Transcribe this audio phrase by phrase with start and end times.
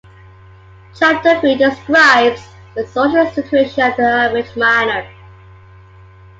[0.95, 2.41] Chapter Three describes
[2.75, 5.07] the social situation of the average miner.